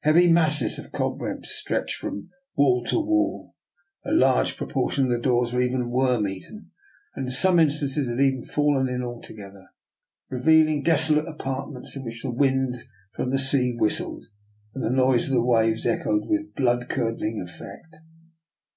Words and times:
Heavy 0.00 0.26
masses 0.26 0.80
of 0.80 0.90
cob 0.90 1.20
webs 1.20 1.48
stretched 1.50 1.94
from 1.94 2.28
wall 2.56 2.84
to 2.86 2.96
wall, 2.98 3.54
a 4.04 4.10
large 4.10 4.56
pro 4.56 4.66
portion 4.66 5.04
of 5.04 5.10
the 5.12 5.20
doors 5.20 5.52
were 5.52 5.78
worm 5.88 6.26
eaten, 6.26 6.72
and 7.14 7.28
in 7.28 7.32
some 7.32 7.60
instances 7.60 8.08
had 8.08 8.18
even 8.18 8.42
fallen 8.42 8.88
in 8.88 9.00
alto 9.00 9.32
gether, 9.32 9.68
revealing 10.28 10.82
desolate 10.82 11.28
apartments 11.28 11.94
in 11.94 12.02
which 12.02 12.22
the 12.24 12.32
wind 12.32 12.82
from 13.14 13.30
the 13.30 13.38
sea 13.38 13.72
whistled, 13.78 14.24
and 14.74 14.82
the 14.82 14.90
noise 14.90 15.28
of 15.28 15.34
the 15.34 15.40
waves 15.44 15.86
echoed 15.86 16.26
with 16.26 16.52
blood 16.56 16.88
curdling 16.88 17.40
effect. 17.40 17.98